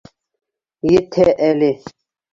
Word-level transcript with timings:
Етһә 0.93 1.27
әле! 1.51 1.73